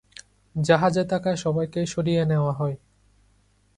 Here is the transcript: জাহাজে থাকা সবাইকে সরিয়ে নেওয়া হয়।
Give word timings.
জাহাজে 0.55 1.03
থাকা 1.05 1.31
সবাইকে 1.35 1.81
সরিয়ে 1.85 2.23
নেওয়া 2.25 2.53
হয়। 2.53 2.75